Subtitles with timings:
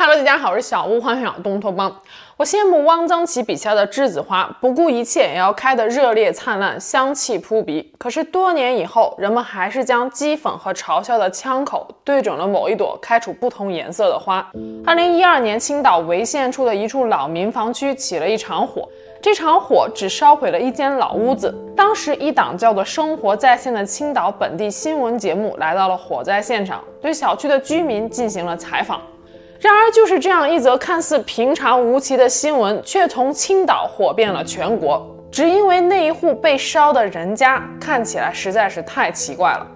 [0.00, 1.92] Hello，大家好，我是小屋，幻想东托邦。
[2.36, 7.92] 我羡慕汪曾祺笔下的栀子花，不顾一切也要开得热烈灿烂，香气扑鼻。
[7.98, 14.48] 可是多年以后，人们还是将讥讽和嘲笑的枪口对准了某一朵开出不同颜色的花。
[14.86, 18.88] 二零一二年，青岛潍县处的一处老民房区起了一场火，
[19.20, 21.52] 这场火只烧毁了一间老屋子。
[21.76, 29.00] 当时，一档叫做《生活在线》的青岛本地新闻节目来到了火灾现场，对小区的居民进行了采访。
[29.60, 39.66] 然而，就是这样一则看似平常无奇的新闻，却从青岛火遍了全国，只因为那一户被烧的人家看起来实在是太奇怪了。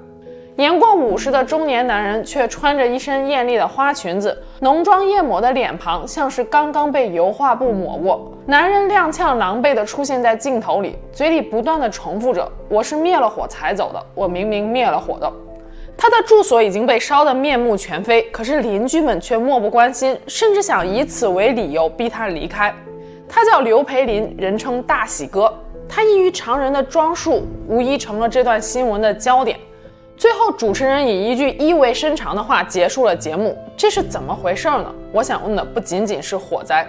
[0.55, 8.33] 年过五十的中年男人却穿着一身艳丽的花裙子，浓妆艳抹的脸庞像是刚刚被油画布抹过。
[8.47, 15.33] 男人踉跄狼狈地出现在镜头里，嘴里不断地重复着：“我是灭了火才走的，我明明灭了火的。”
[16.03, 22.75] 他的住所已经被烧得面目全非，可是邻居们却漠不关心，甚至想以此为理由逼他离开。
[23.29, 25.57] 他叫刘培林，人称大喜哥。
[25.89, 29.57] 他异于常人的装束，无疑成了这段新闻的焦点。
[30.17, 36.85] 最后，主持人以一句意味深长的话结束了节目：“这是怎么回事呢？”我想问的不仅仅是火灾，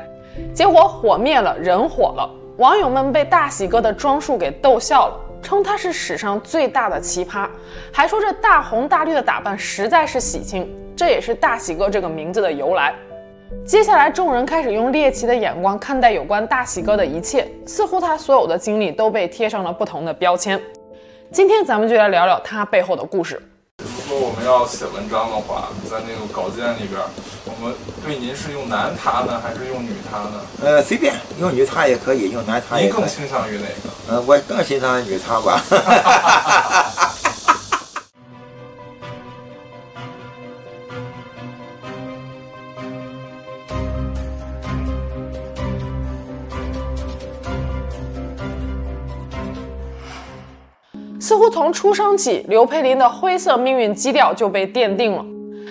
[0.56, 2.28] 结果火灭了，人火了。
[2.58, 5.20] 网友们被大喜哥的装束给逗笑了。
[5.44, 7.48] 称他是史上最大的奇葩，
[7.92, 12.96] 还说这大红大绿的打扮实在是喜庆，这也是大喜哥这个名字的由来。
[13.64, 20.60] 接下来，众人开始用猎奇的眼光看待有关大喜哥的一切，似乎他所有的经历都被贴上了不同的标签。
[21.30, 23.40] 今天咱们就来聊聊他背后的故事。
[24.44, 27.00] 要写文章的话，在那个稿件里边，
[27.46, 27.74] 我们
[28.06, 30.42] 对您是用男他呢，还是用女他呢？
[30.62, 33.02] 呃，随便用女他也可以，用男他也可以。
[33.02, 33.90] 您更倾向于哪个？
[34.10, 35.64] 呃，我更倾向于女他吧。
[51.24, 55.24] 似乎从出生起，刘佩林的灰色命运基调就被奠定了。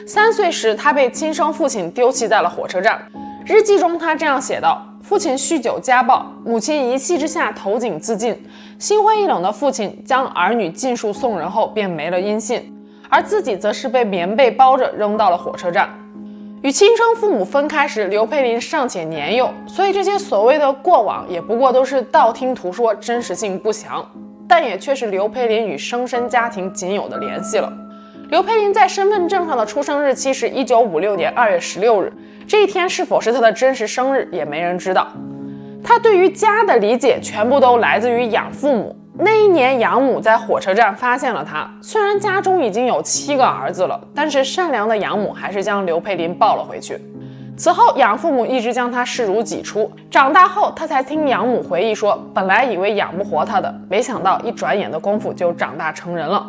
[0.06, 2.98] 三岁时，他被亲生父亲丢弃在了火车站。
[3.44, 8.34] 日记中，他这样写道：“父亲酗酒家暴，母亲一气之下投井自尽。
[8.78, 12.74] 心灰意冷的父亲将儿女尽数送人后，便没了音信，
[13.10, 15.86] 而自己则是被棉被包着扔到了火车站。
[16.62, 24.02] 与亲生父母分开时，刘佩林尚且年幼，所以这些所谓的过往也不过都是道听途说，真实性不详。”
[24.54, 27.72] 但也却是刘培林与生身家庭仅有的联系了。
[28.28, 32.12] 刘培林在身份证上的出生日期是一九五六年二月十六日，
[32.46, 35.08] 这一天是否是他的真实生日也没人知道。
[35.82, 38.94] 他对于家的理解全部都来自于养父母。
[39.18, 46.98] 那一年，养母在火车站发现了他，虽然家中已经有七个儿子了，但是善良的养母还是将刘佩林抱了回去。
[47.56, 49.90] 此后，养父母一直将他视如己出。
[50.10, 56.44] 长大后，他才听养母回忆说，本来以为养不活他的，没想到一转眼的功夫就长大成人了。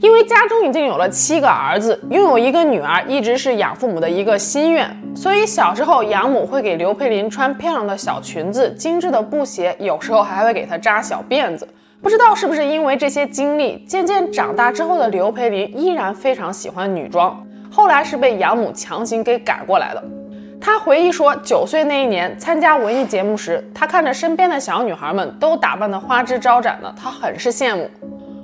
[0.00, 11.68] 因为家中已经有了七个儿子，拥有一个女儿一直是养父母的一个心愿，所以小时候养母会给刘培林穿漂亮的小裙子、精致的布鞋，有时候还会给她扎小辫子。
[12.00, 20.02] 不知道是不是因为这些经历，渐渐长大之后的刘培林依然非常喜欢女装，后来是被养母强行给改过来的。
[20.60, 27.88] 他回忆说，九岁那一年参加文艺节目时，他看着身边的小女孩们都打扮得花枝招展的，他很是羡慕。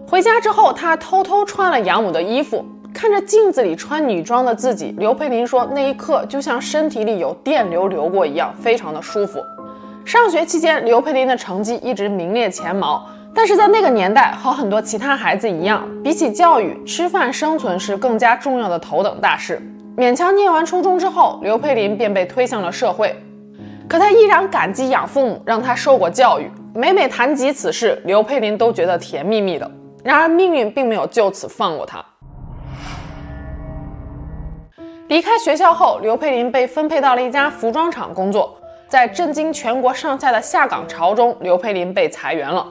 [0.08, 9.38] 回家之后，他偷偷穿了养母的衣服，看着镜子里穿女装的自己，刘佩林说，那一刻就像身体里有电流流过一样，非常的舒服。
[10.04, 19.60] 上学期间，刘佩林的成绩一直名列前茅，但是在那个年代，和很多其他孩子一样，比起教育，吃饭生存是更加重要的头等大事。
[19.96, 23.16] 勉强念完初中之后，刘佩林便被推向了社会。
[23.88, 26.50] 可他依然感激养父母，让他受过教育。
[26.74, 29.70] 每每谈及此事，刘佩林都觉得甜蜜蜜的。
[30.04, 32.04] 然而命运并没有就此放过他。
[35.08, 38.54] 离开学校后，刘佩林被分配到了一家服装厂工作。
[38.88, 42.66] 在震惊全国上下的下岗潮中，刘佩林被裁员了。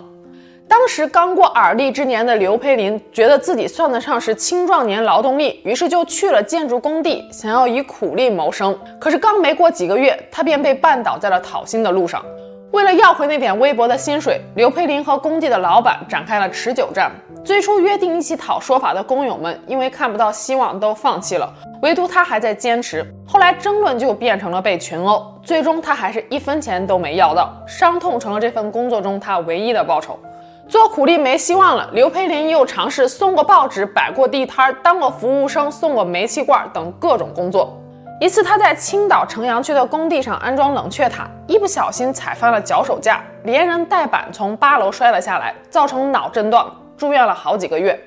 [0.67, 8.77] 当时刚过而立之年的刘培林觉得自己算得上是青壮年劳动力，于是就去了建筑工地，想要以苦力谋生。
[8.99, 12.23] 可是刚没过几个月，他便被绊倒在了讨薪的路上。
[12.71, 17.11] 为了要回那点微薄的薪水，刘培林和工地的老板展开了持久战。
[17.43, 21.53] 最初约定一起讨说法的工友们，因为看不到希望，都放弃了，
[21.83, 23.05] 唯独他还在坚持。
[23.25, 30.19] 后来争论就变成了被群殴，最终他还是一分钱都没要到，伤痛成了这份工作中他唯一的报酬。
[30.67, 37.79] 做苦力没希望了，刘培林又尝试送过报纸、摆过地摊、当过服务生、送过煤气罐等各种工作。
[38.19, 47.99] 一次，他在青岛城阳区的工地上安装冷却塔，一不小心踩翻了脚手架，连人带板从八楼摔了下来，造成脑震荡，住院了好几个月。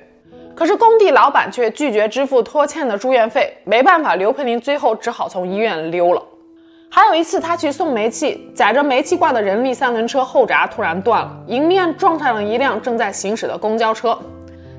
[0.53, 6.21] 可是工地老板却拒绝支付拖欠的住院费，没办法，刘培林最后只好从医院溜了。
[6.91, 14.17] 还有一次，他去送煤气，载着煤气罐的人力三轮车后闸突然断了，迎面撞上了一辆正在行驶的公交车。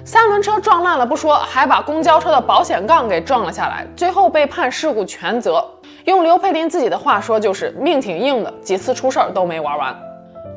[0.04, 5.64] 三轮车撞烂了不说，还把公交车的保险杠给撞了下来，最后被判事故全责。
[6.04, 9.96] 用刘佩林自己的话说，就是命挺硬的，几次出事儿都没玩完。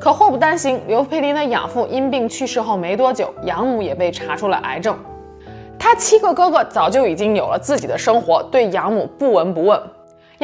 [0.00, 4.98] 可祸不单行，刘佩林的养父因病去世后没多久，养母也被查出了癌症。
[5.78, 9.80] 他七个哥哥早就已经有了自己的生活，对养母不闻不问。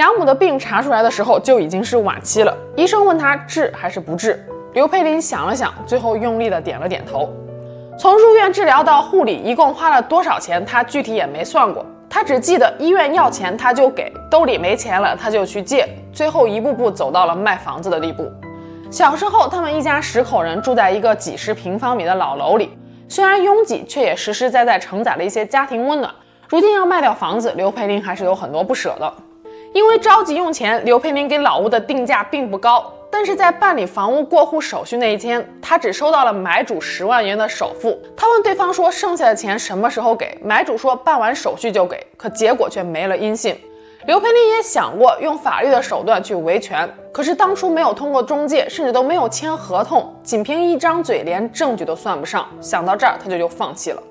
[0.00, 4.43] 养母的病查出来的时候就已经是晚期了，医生问他治还是不治，
[4.73, 7.29] 刘佩林想了想，最后用力的点了点头。
[7.99, 10.64] 从入院治疗到护理，一共花了多少钱？
[10.64, 18.26] 他具体也没算过，他只记得医院要钱他就给，兜里没钱了他就去借，最后一步步走到了卖房子的地步。
[18.91, 22.70] 小时候，他们一家十口人住在一个几十平方米的老楼里，
[23.06, 26.11] 虽然拥挤，却也实实在在承载了一些家庭温暖。
[26.49, 29.12] 如今要卖掉房子，刘佩林还是有很多不舍的，
[29.72, 32.93] 因为着急用钱，刘佩林给老屋的定价并不高。
[33.12, 37.99] 但是在办理房屋过户手续那一天，他只收到了买主十万元的首付。
[38.17, 43.58] 他问对方说：“剩下的钱什么时候给？”买主说：“办完手续就给。”可结果却没了音信。
[44.06, 52.49] 刘佩林也想过用法律的手段去维权，可是当初没有通过中介，甚至都没有签合同，仅凭一张嘴，连证据都算不上。
[52.61, 54.02] 想到这儿，他就就放弃了。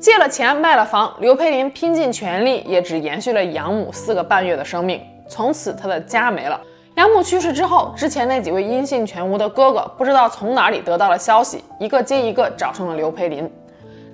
[0.00, 4.98] 借了钱卖了房，刘佩林拼尽全力，也只延续了养母四个半月的生命。
[5.28, 6.58] 从此，他的家没了。
[6.94, 13.50] 养母去世之后，之前那几位音信全无的哥哥不知道从哪里得到了消息，一个接一个找上了刘佩林。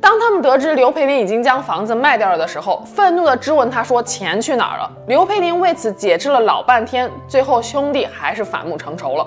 [0.01, 9.25] 当他们得知刘佩林已经将房子卖掉了的时候，愤怒地质问他说：“钱去哪儿了？”刘佩林为此解释了老半天，最后兄弟还是反目成仇了。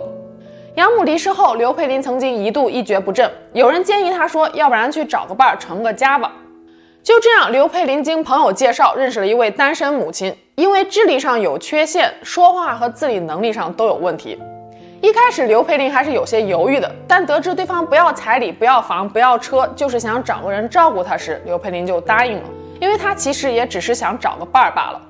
[0.75, 6.31] 养母离世后，刘佩林曾经一度一蹶不振，有人建议他说：“要不然去找个伴儿成个家吧。”
[7.01, 10.35] 就这样，刘佩林经朋友介绍认识了一位单身母亲。
[10.55, 14.37] 因为智力上有缺陷，说话和自理能力上都有问题。
[15.01, 22.43] 一开始，刘佩林还是有些犹豫的，但得知对方不要彩礼、不要房、不要车，就是想找个人照顾她时，刘佩林就答应了。
[22.81, 25.01] 因为他其实也只是想找个伴儿罢了。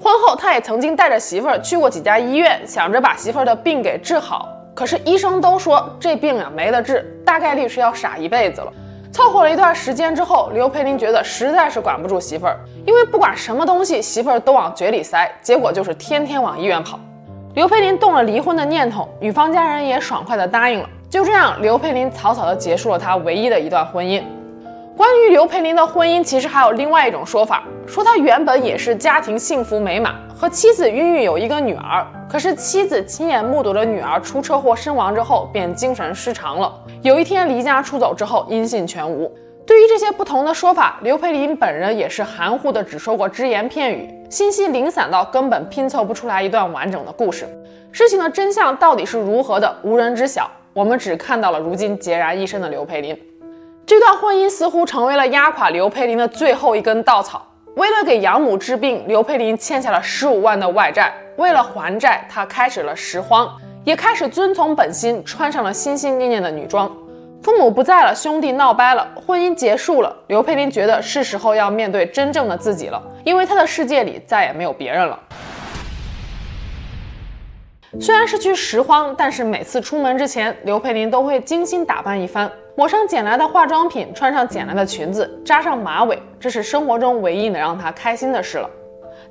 [0.00, 4.48] 婚后，他也曾经带着媳妇儿去过几家医院，想着把媳妇儿的病给治好。
[4.74, 8.72] 可是医生都说这病呀没得治，大概率是要傻一辈子了。
[9.16, 17.00] 凑合了一段时间之后，刘佩林觉得实在是管不住媳妇儿，因为不管什么东西，媳妇儿都往嘴里塞，结果就是天天往医院跑。
[17.54, 20.88] 刘佩林动了离婚的念头，女方家人也爽快的答应了。
[21.08, 24.22] 就这样，刘佩林草草的结束了她唯一的一段婚姻。
[24.96, 32.06] 关于刘佩林的婚姻，其实还有另外一种说法，说他原本也是家庭幸福美满，和妻子孕育有一个女儿。
[32.26, 36.72] 可是妻子亲眼目睹了女儿出车祸身亡之后，便精神失常了。
[37.02, 39.30] 有一天离家出走之后，音信全无。
[39.66, 47.46] 对于这些不同的说法，刘佩林本人也是含糊的，只说过只言片语，信息零散到根本拼凑不出来一段完整的故事。
[47.92, 50.50] 事情的真相到底是如何的，无人知晓。
[50.72, 53.14] 我们只看到了如今孑然一身的刘佩林。
[53.86, 57.46] 这段婚姻似乎成为了压垮刘佩林的最后一根稻草。
[57.76, 61.14] 为了给养母治病，刘佩林欠下了十五万的外债。
[61.36, 63.48] 为了还债，她开始了拾荒，
[63.84, 66.90] 也开始遵从本心，穿上了心心念念的女装。
[67.44, 70.16] 父母不在了，兄弟闹掰了，婚姻结束了。
[70.26, 75.16] 刘佩林觉得是时候要面对真正的自己了，因为她的世界里再也没有别人了。
[78.00, 88.68] 虽然是去拾荒，但是每次出门之前，刘佩林都会精心打扮一番，抹上捡来的化妆品，穿上捡来的裙子，扎上马尾，这是生活中唯一能让她开心的事了。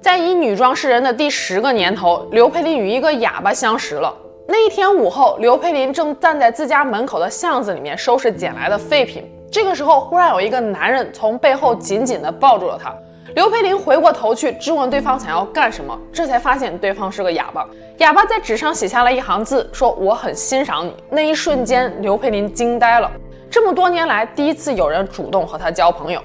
[0.01, 4.11] 在以女装示人的第十个年头，刘佩林与一个哑巴相识了。
[4.47, 12.91] 那一天午后，刘佩林正站在自家门口的巷子里面收拾捡来的废品，这个时候，忽然有一个男人从背后紧紧地抱住了她。
[13.35, 17.63] 刘佩林回过头去质问对方想要干什么，这才发现对方是个哑巴。
[17.97, 23.11] 哑巴在纸上写下了一行字，说：“我很欣赏你。”那一瞬间，刘佩林惊呆了。
[23.49, 26.21] 这么多年来，第一次有人主动和他交朋友。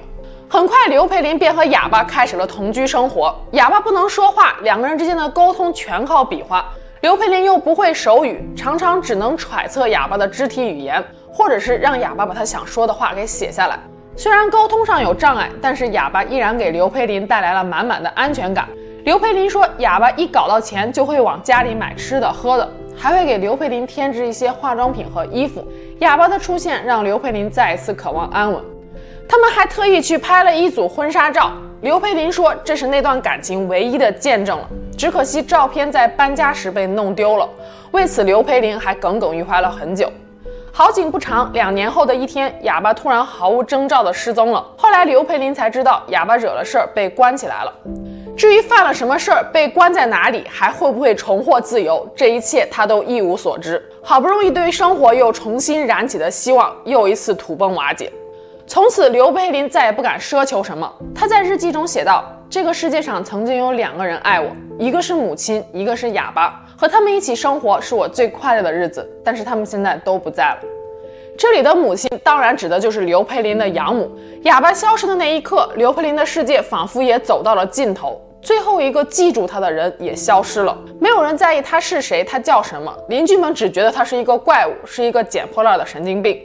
[0.49, 3.35] 很快，刘佩林便和哑巴开始了同居生活。
[3.53, 6.67] 哑巴不能说话，两个人之间的沟通全靠比划。
[7.03, 13.79] 刘佩林又不会手语，常常只能揣测哑巴的肢体语言，或者是让哑巴把他想说的话给写下来。
[14.17, 18.69] 虽然沟通上有障碍，但是哑巴依然给刘佩林带来了满满的安全感。
[19.05, 25.65] 刘佩林说，哑巴一搞到钱就会往家里买吃的喝的，还会给刘佩林添置一些化妆品和衣服。
[26.01, 28.63] 哑巴的出现让刘佩林再一次渴望安稳。
[29.29, 31.53] 他们还特意去拍了一组婚纱照。
[31.83, 34.67] 刘佩林说，这是那段感情唯一的见证了。
[34.97, 37.47] 只可惜照片在搬家时被弄丢了。
[37.91, 40.11] 为此，刘培林还耿耿于怀了很久。
[40.73, 44.67] 好景不长，两年后的一天，哑巴突然毫无征兆的失踪了。
[44.79, 47.73] 后来，刘培林才知道哑巴惹了事儿，被关起来了。
[48.35, 53.85] 至于犯了什么事儿，被关在哪里，还会不会重获自由，这一切他都一无所知。
[54.03, 58.11] 好不容易对于生活又重新燃起的希望，又一次土崩瓦解。
[58.67, 60.91] 从此，刘培林再也不敢奢求什么。
[61.15, 66.65] 他在日记中写道：“这个世界上曾经有两个人爱我，一个是母亲，一个是哑巴。
[66.79, 69.07] 和他们一起生活是我最快乐的日子。
[69.23, 70.59] 但是他们现在都不在了。”
[71.37, 74.11] 这里的母亲当然指的就是刘培林的养母。
[74.43, 78.21] 哑巴消失的那一刻，刘培林的世界仿佛也走到了尽头。
[78.43, 82.95] 最后一个记住他的人也消失了，没有人在意他是谁，他叫什么。
[83.09, 86.41] 邻居们只觉得他是一个怪物，是一个捡破烂的神经病。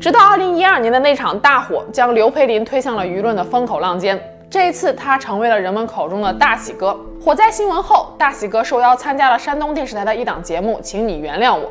[0.00, 4.20] 直到二零一二年的那场大火，将刘培林推向了舆论的风口浪尖。
[4.50, 6.98] 这一次，他成为了人们口中的大喜哥。
[7.24, 11.70] 火灾新闻后，大喜哥受邀参加了山东电视台的一档节目，请你原谅我。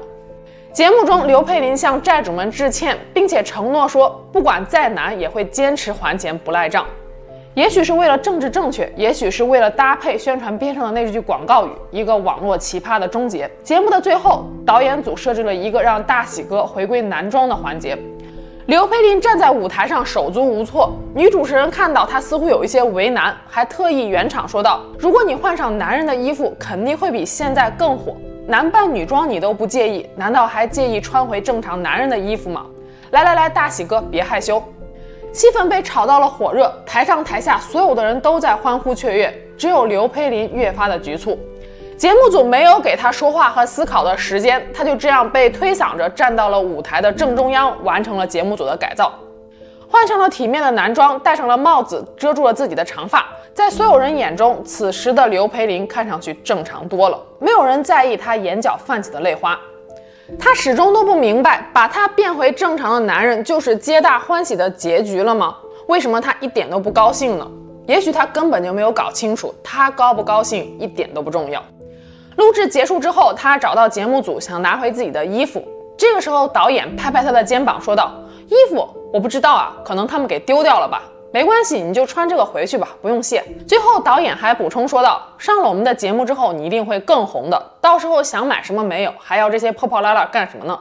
[0.74, 6.86] 节目中，刘佩林向债主们致歉，并且承诺说，不管再难，也会坚持还钱不赖账。
[7.53, 13.50] 也许是为了政治正确，也许是为了搭配宣传片上的那句广告语，一个网络奇葩的终结。
[13.62, 17.98] 节目的最后，导演组设置了一个让大喜哥回归男装的环节。
[18.67, 28.15] 刘佩林站在舞台上手足无措，女主持人看到他似乎有一些为难，还特意圆场说道：“如果你换上男人的衣服，肯定会比现在更火。
[28.48, 32.65] 男扮女装你都不介意，难道还介意穿回正常男人的衣服吗？”
[33.12, 34.63] 来来来，大喜哥别害羞。
[35.31, 41.39] 气氛被炒到了火热，台上台下所有的人都在欢呼雀跃，只有刘培林越发的局促。
[41.97, 49.13] 节目组没有给他说话和思考的时间，他就这样被推搡着站到了舞台的正中央，完成了节目组的改造，
[49.89, 53.25] 换上了体面的男装，戴上了帽子，遮住了自己的长发。
[53.53, 59.57] 在所有人眼中，此时的刘培林看上去正常多了，没有人在意他眼角泛起的泪花。
[60.39, 65.55] 他始终都不明白，把他变回正常的男人就是皆大欢喜的结局了吗？
[65.88, 67.47] 为什么他一点都不高兴呢？
[67.88, 71.61] 也许他根本就没有搞清楚，他高不高兴一点都不重要。
[72.38, 75.63] 录制结束之后，他找到节目组，想拿回自己的衣服。
[75.97, 78.11] 这个时候，导演拍拍他的肩膀，说道
[78.47, 81.03] ：“衣服我不知道啊，可能他们给丢掉了吧。
[81.33, 87.71] 没关系，你就穿这个回去吧，不用谢。”最后，导演还补充说道：“上了我们的节目之后，你一定会更红的。
[87.79, 90.77] 到时候想买什么没有，还要这些破破烂烂干什么呢？”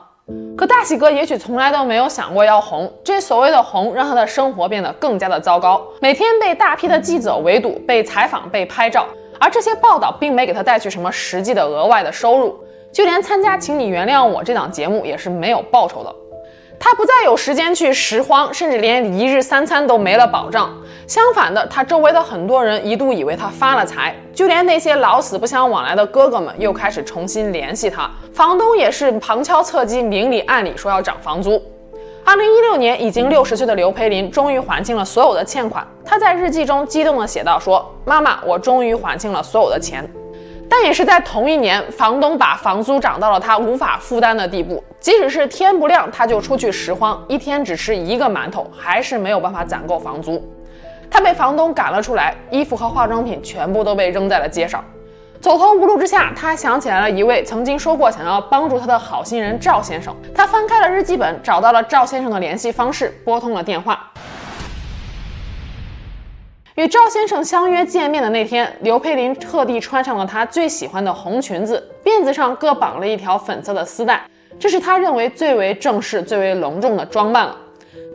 [0.56, 9.06] 可大喜哥也许从来都没有想过要红，这所谓的红，让他的生活变得更加的糟糕，每天被大批的记者围堵，被采访，被拍照。
[9.40, 12.56] 而这些报道并没给他带去什么实际的额外的收入，
[12.92, 16.14] 就连参加《请你原谅我》这档节目也是没有报酬的。
[16.82, 20.74] 他不再有时间去拾荒，甚至连一日三餐都没了保障。
[21.06, 28.10] 相反的，他周围的很多人一度以为他发了财，就连那些老死不相往来的哥哥们又开始重新联系他。
[28.32, 31.62] 房东也是旁敲侧击、明里暗里说要涨房租。
[32.24, 35.86] 二零一六年，已经六十岁的刘培林终于还清了所有的欠款。
[36.02, 40.08] 他在日记中激动地写道：“说妈妈，我终于还清了所有的钱。”
[40.66, 44.82] 但也是在同一年，房东把房租涨到了他无法负担的地步。
[45.00, 50.46] 即使是天不亮，他就出去拾荒，一天只吃一个馒头，还是没有办法攒够房租。
[51.10, 54.84] 他被房东赶了出来，衣服和化妆品全部都被扔在了街上。
[55.40, 60.14] 走投无路之下，他想起来了一位曾经说过想要帮助他的好心人赵先生。
[60.34, 64.12] 他翻开了日记本，找到了赵先生的联系方式，拨通了电话。
[66.74, 74.22] 与赵先生相约见面的那天，刘佩林特地穿上了他最喜欢的红裙子，辫子上各绑了一条粉色的丝带，
[74.60, 77.56] 这是他认为最为正式、最为隆重的装扮了。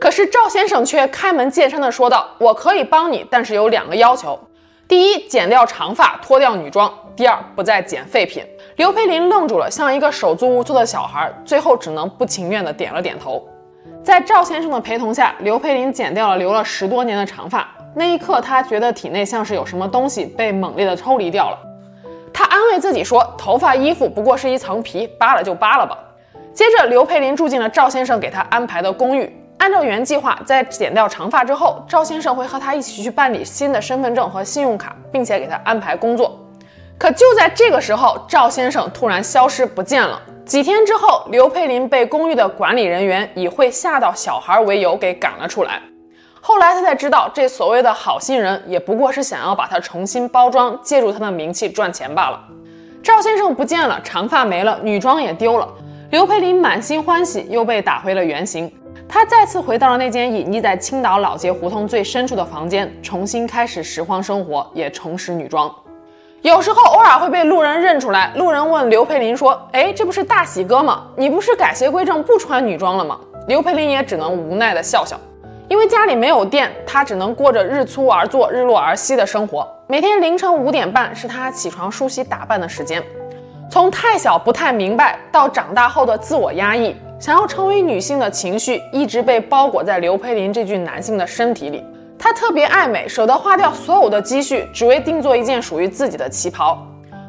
[0.00, 4.38] 可是赵先生却开门见山地说道：“我可以帮你，但是有两个要求。”
[4.86, 8.44] 第一，剪掉长发，脱掉女装；第二，不再捡废品。
[8.76, 13.44] 刘培林愣住了，像一个手足无措的小孩，最后只能不情愿地点了点头。
[14.04, 17.68] 在赵先生的陪同下，刘培林剪掉了留了十多年的长发。
[17.96, 21.58] 那一刻，他觉得体内像是有什么东西被猛烈地抽离掉了。
[22.32, 25.98] 他安慰自己说：“头发、衣服不过是一层皮，扒了就扒了吧。”
[26.56, 29.30] 接着，刘佩林住进了赵先生给他安排的公寓。
[29.58, 36.40] 按照原计划，在剪掉长发之后，赵先生会和他一起去办理新的身份证和信用卡，并且给他安排工作。
[36.96, 40.18] 可就在这个时候，赵先生突然消失不见了。
[40.46, 45.82] 几天之后，刘佩林被公寓的管理人员以会吓到小孩为由给赶了出来。
[46.40, 52.40] 后来他才知道，这所谓的好心人也不过是想要把他重新包装，借助他的名气赚钱罢了。
[53.02, 55.68] 赵先生不见了，长发没了，女装也丢了，
[56.10, 58.72] 刘培林满心欢喜，又被打回了原形。
[59.08, 65.72] 他再次回到了那间隐匿在青岛老街胡同最深处的房间，重新开始拾荒生活，也重拾女装。
[66.42, 68.32] 有时候偶尔会被路人认出来。
[68.36, 71.06] 路人问刘佩林说：“哎，这不是大喜哥吗？
[71.16, 75.18] 你不是改邪归正不穿女装了吗？”刘佩林也只能无奈地笑笑。
[75.68, 79.66] 因为家里没有电，他只能过着日出而作、日落而息的生活。
[79.88, 83.02] 每天凌晨五点半是他起床梳洗打扮的时间。
[83.68, 91.84] 从太小不太明白到长大后的自我压抑，想要成为女性的情绪一直被包裹在刘佩林这具男性的身体里。
[92.18, 96.78] 她特别爱美，舍得花掉所有的积蓄，只为定做一件属于自己的旗袍。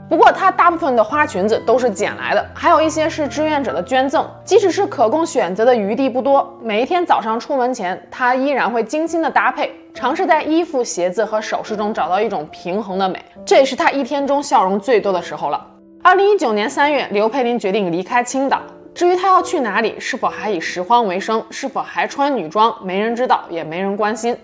[0.08, 4.26] 不过，她大部分的花裙子都是捡来的，还有一些是志愿者的捐赠。
[4.46, 13.22] 即使是可供选择的余地不多，每一天早上出门前，她依然会精心的搭配，尝试在衣服、鞋子和首饰中找到一种平衡的美。
[13.46, 15.66] 这也是她一天中笑容最多的时候了。
[16.04, 18.62] 二零一九年三月，刘佩林决定离开青岛。
[18.94, 24.36] 至于她要去哪里，是否还以拾荒为生，是否还穿女装，没人知道，也没人关心。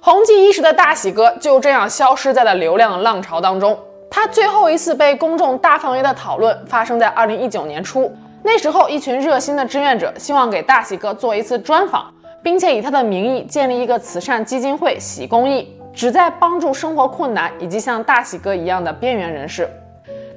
[0.00, 3.78] 红极一时的大喜哥就这样消失在了流量的浪潮当中。
[4.10, 12.12] 他最后一次被公众大范围的讨论发生在二零一九年初，那时候一群热心的志愿者希望给大喜哥做一次专访，
[12.42, 19.68] 并且以他的名义建立一个慈善基金会，喜公益，旨在帮助生活困难以及像大喜哥一样的边缘人士。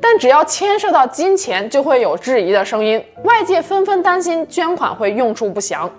[0.02, 5.90] 但只要牵涉到金钱，就会有质疑的声音，外界纷纷担心捐款会用处不详。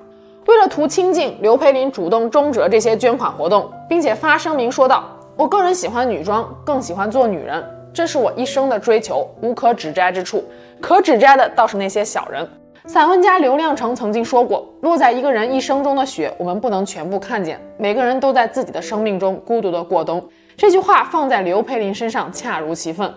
[0.46, 5.04] 为了图清静，刘佩林主动终止了这些捐款活动，并且发声明说道。
[5.36, 10.44] 我个人喜欢女装，更喜欢做女人，这是我一生的追求，无可指摘之处。
[10.80, 12.46] 可指摘的倒是那些小人。
[12.86, 17.58] 散文家刘亮程曾经说过：“落在一个人一生中的雪，我们不能全部看见。
[17.78, 20.22] 每个人都在自己的生命中孤独的过冬。”
[20.58, 23.14] 这句话放在刘佩林身上恰如其分。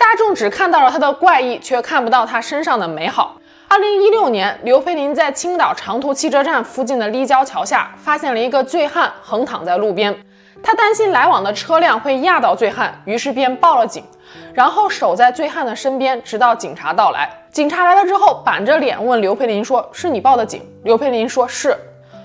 [0.00, 3.36] 大众只看到了他的怪异，却看不到他身上的美好。
[3.68, 10.16] 二零一六年，刘佩林在青岛长途汽车站附近的立交桥下，发现了一个醉汉横躺在路边。
[10.62, 14.02] 他担心来往的车辆会压到醉汉，于是便报了警，
[14.54, 17.30] 然后守在醉汉的身边，直到警察到来。
[17.52, 21.76] 警察来了之后，板着脸问刘佩林说：“是你报的警？”刘佩林说：“是。”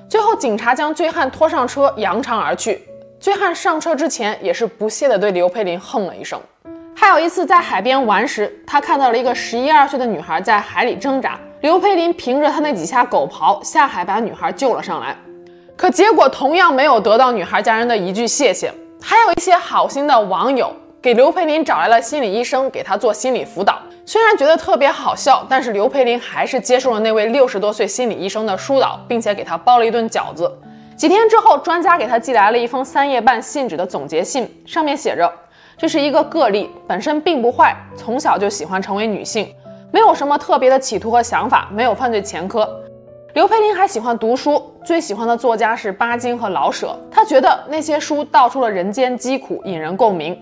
[0.08, 2.88] 最后，警察将醉汉拖上车，扬长而去。
[3.20, 6.40] 醉汉上车之前，也是不屑地对刘佩林哼了一声。
[6.98, 15.16] 还有一次在海边玩时，他看到了一个十一二岁的女孩在海里挣扎，刘佩林凭着他那几下狗刨下海把女孩救了上来。
[15.76, 23.78] 可结果同样没有得到女孩家人的一句谢谢，还有一些好心的网友给刘佩林找来了心理医生，给她做心理辅导。
[24.06, 30.50] 虽然觉得特别好笑，但是刘佩林还是接受了那位六十多岁心理医生的疏导，并且给她包了一顿饺子。
[30.96, 35.30] 几天之后，专家给他寄来了一封三页半信纸的总结信，上面写着
[35.78, 39.54] ：“这是一个个例，本身并不坏，从小就喜欢成为女性，
[39.92, 42.70] 没有什么特别的企图和想法，没有犯罪前科。”
[43.36, 46.98] 刘佩林还喜欢读书，最喜欢的作家是巴金和老舍。
[47.12, 50.42] 他觉得那些书道出了人间疾苦，引人共鸣。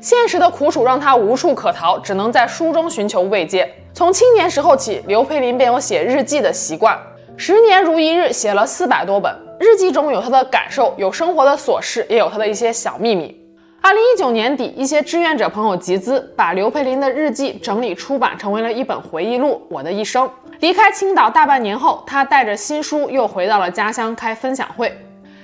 [0.00, 3.72] 现实的苦楚让他无处可逃，只能在书中寻求慰藉。
[3.92, 6.98] 从青年时候起，刘佩林便有写日记的习惯，
[7.36, 9.32] 十年如一日，写了四百多本。
[9.60, 13.43] 日记中有他的感受，有生活的琐事，也有他的一些小秘密。
[13.84, 20.26] 二零一九年底，一些志愿者朋友集资，把刘佩林的日记整理出版，成为了一本回忆录《我的一生》。
[20.60, 24.90] 离开青岛大半年后，他带着新书又回到了家乡开分享会。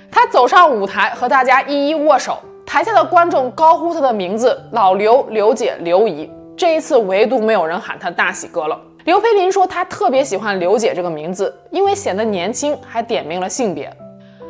[0.09, 2.39] 他走上舞台，和大家一一握手。
[2.65, 6.27] 台下的观众高呼他的名字：“老刘、刘姐、刘姨。”
[6.57, 8.75] 这一次，唯独没有人喊他大喜哥了。
[9.05, 13.95] 刘培林说，他特别喜欢“刘姐”这个名字，因为显得年轻，还点明了性别。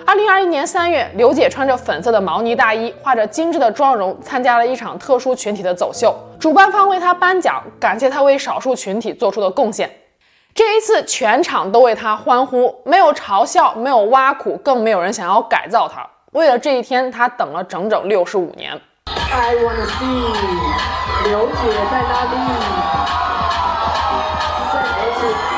[0.06, 6.16] 二零二一年三月，刘姐穿着粉色的毛呢大衣，化着精致的妆容，参加了一场特殊群体的走秀。
[6.40, 9.90] 主办方为她颁奖，感谢她为少数群体做出的贡献。
[10.54, 16.06] 这一次，全场都为她欢呼，没有嘲笑，没有挖苦，更没有人想要改造她。
[16.32, 18.80] 为了这一天，她等了整整六十五年。
[19.06, 21.54] I wanna see 刘姐
[21.90, 22.36] 在哪里？
[24.74, 25.51] 在哪里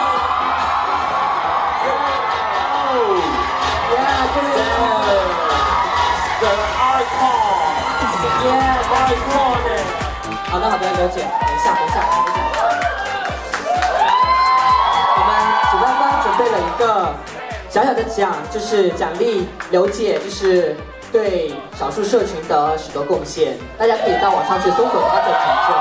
[10.49, 12.34] 好的，好的，刘姐，等一下，等一下，等一下。
[16.77, 17.13] 个
[17.69, 20.75] 小小的奖就是奖励刘姐，就是
[21.12, 23.58] 对少数社群的许多贡献。
[23.77, 25.73] 大家可以到网上去搜索她的成就。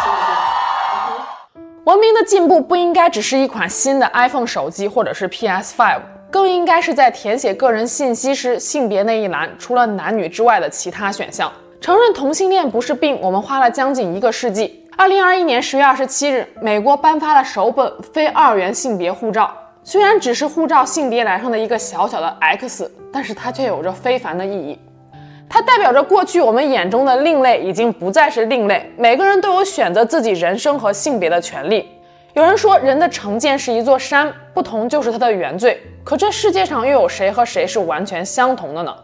[0.00, 1.62] 谢谢。
[1.84, 11.52] 文明的进步不应该只是一款新的 iPhone 手机或者是 PS5，更应该是在填写个人信息时，性别那一栏除了男女之外的其他选项。
[11.80, 14.84] 承认同性恋不是病，我们花了将近一个世纪。
[14.98, 19.50] 二零二一年十月二十七日，美国颁发了首本非二元性别护照。
[19.82, 24.78] 虽然只是护照性别栏上的一个小小的 X，但是它却有着非凡的意义。
[25.48, 31.88] 它代表着过去我们眼中的另类已经不再是另类，每个人都有选择自己人生和性别的权利。
[32.34, 35.80] 有人说，人的成见是一座山，不同就是它的原罪。
[36.04, 38.94] 可这世界上又有谁和谁是完全相同的呢？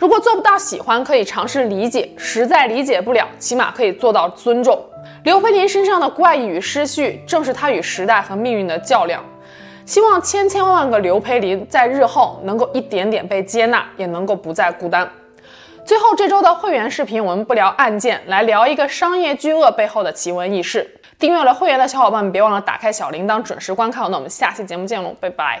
[0.00, 4.82] 如果做不到喜欢，可以尝试理解；实在理解不了，起码可以做到尊重。
[5.24, 9.22] 刘培林身上的怪异与失序，正是他与时代和命运的较量。
[9.84, 15.06] 希望千千万万个刘培林在日后能够一点点被接纳，也能够不再孤单。
[15.84, 20.98] 最后这周的会员视频，我们不聊案件，来聊一个商业巨鳄背后的奇闻异事。
[21.18, 24.10] 订阅了会员的小伙伴们，别忘了打开小铃铛，准时观看。
[24.10, 25.60] 那我们下期节目见喽，拜拜。